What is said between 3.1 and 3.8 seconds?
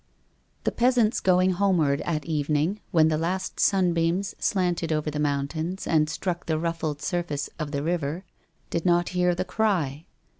last